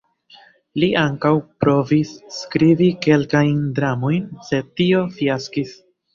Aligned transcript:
Li 0.83 0.87
ankaŭ 1.01 1.33
provis 1.63 2.13
skribi 2.37 2.89
kelkajn 3.07 3.61
dramojn, 3.81 4.27
sed 4.51 4.75
tio 4.83 5.05
fiaskis. 5.21 5.79